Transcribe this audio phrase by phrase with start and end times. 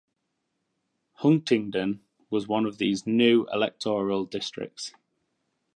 [1.19, 1.99] Huntingdon
[2.31, 4.93] was one of those new electoral districts.